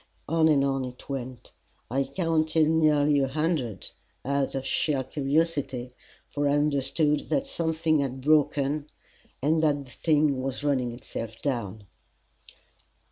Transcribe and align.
On 0.27 0.47
and 0.47 0.65
on 0.65 0.83
it 0.83 1.07
went. 1.09 1.51
I 1.91 2.05
counted 2.05 2.67
nearly 2.67 3.19
a 3.19 3.27
hundred, 3.27 3.91
out 4.25 4.55
of 4.55 4.65
sheer 4.65 5.03
curiosity, 5.03 5.91
for 6.27 6.49
I 6.49 6.53
understood 6.53 7.29
that 7.29 7.45
something 7.45 7.99
had 7.99 8.19
broken 8.19 8.87
and 9.43 9.61
that 9.61 9.85
the 9.85 9.91
thing 9.91 10.41
was 10.41 10.63
running 10.63 10.91
itself 10.91 11.39
down. 11.43 11.85